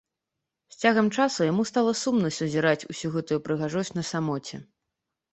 [0.75, 4.55] З цягам часу яму стала сумна сузіраць усю гэтую прыгажосць на самоце.